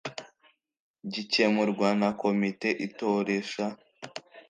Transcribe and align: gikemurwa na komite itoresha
gikemurwa 1.11 1.89
na 2.01 2.09
komite 2.21 2.69
itoresha 2.85 3.65